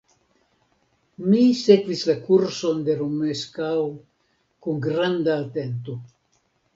[1.25, 3.69] Mi sekvis la kurson de Romeskaŭ
[4.65, 5.99] kun granda atento.